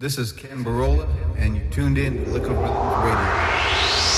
This 0.00 0.16
is 0.16 0.30
Kenn 0.30 0.64
Burrola, 0.64 1.08
and 1.36 1.56
you 1.56 1.62
tuned 1.72 1.98
in 1.98 2.24
to 2.24 2.30
Liquid 2.30 2.52
Rhythms 2.52 3.04
Radio. 3.04 4.17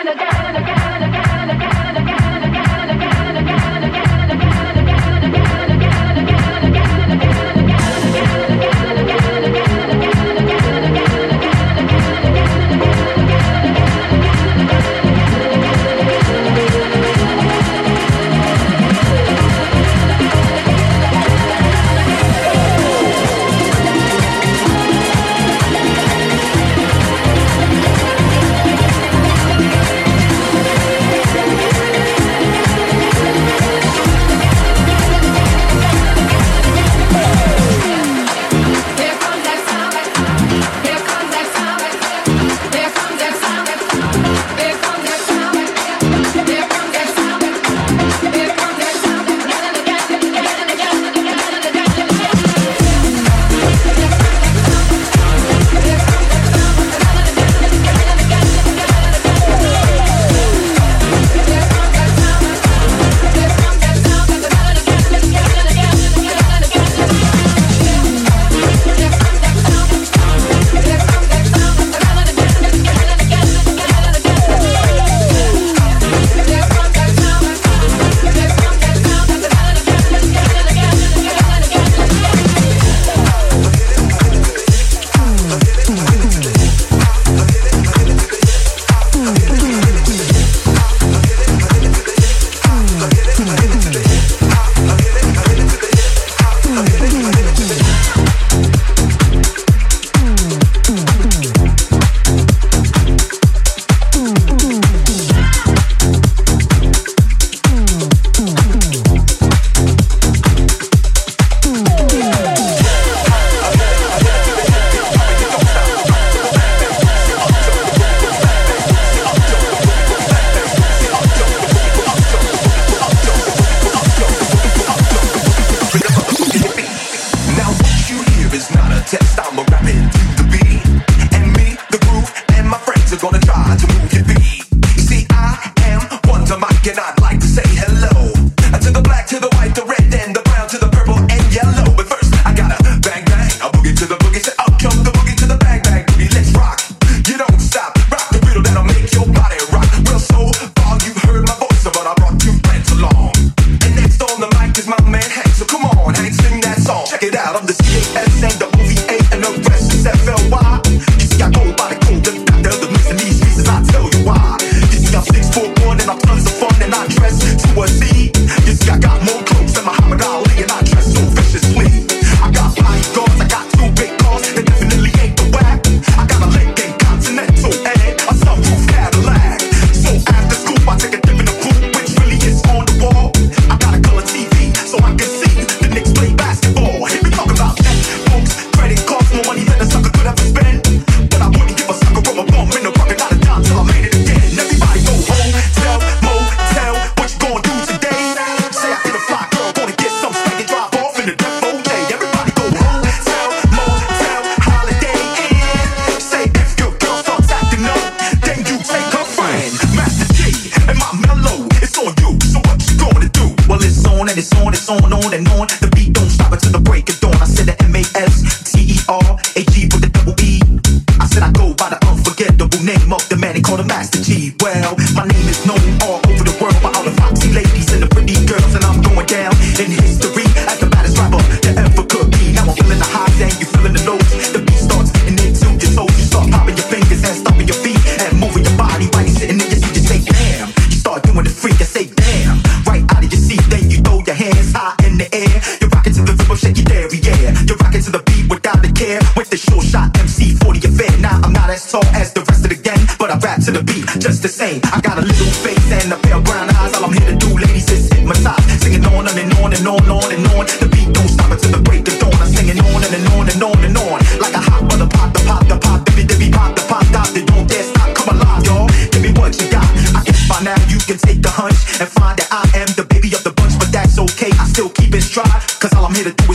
on, 214.57 214.73
it's 214.73 214.89
on, 214.89 215.13
on 215.13 215.33
and 215.33 215.47
on. 215.49 215.80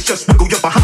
just 0.07 0.29
wiggle 0.29 0.47
your 0.47 0.61
behind. 0.61 0.76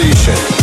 station. 0.00 0.59